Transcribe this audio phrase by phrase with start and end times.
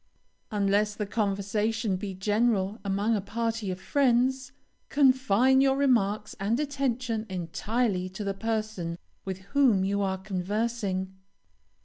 [0.49, 4.51] Unless the conversation be general among a party of friends,
[4.89, 11.13] confine your remarks and attention entirely to the person with whom you are conversing.